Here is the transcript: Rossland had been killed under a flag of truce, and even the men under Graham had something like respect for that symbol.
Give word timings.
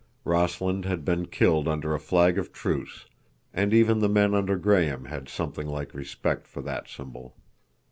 Rossland 0.23 0.83
had 0.85 1.05
been 1.05 1.27
killed 1.27 1.67
under 1.67 1.93
a 1.93 1.99
flag 1.99 2.39
of 2.39 2.51
truce, 2.51 3.05
and 3.53 3.71
even 3.71 3.99
the 3.99 4.09
men 4.09 4.33
under 4.33 4.57
Graham 4.57 5.05
had 5.05 5.29
something 5.29 5.67
like 5.67 5.93
respect 5.93 6.47
for 6.47 6.63
that 6.63 6.87
symbol. 6.89 7.35